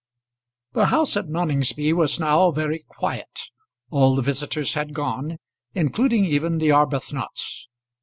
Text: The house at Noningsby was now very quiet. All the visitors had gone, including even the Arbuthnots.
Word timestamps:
The 0.71 0.87
house 0.87 1.15
at 1.15 1.27
Noningsby 1.27 1.93
was 1.93 2.19
now 2.19 2.49
very 2.49 2.79
quiet. 2.87 3.49
All 3.91 4.15
the 4.15 4.23
visitors 4.23 4.73
had 4.73 4.95
gone, 4.95 5.37
including 5.75 6.25
even 6.25 6.57
the 6.57 6.69
Arbuthnots. 6.71 7.67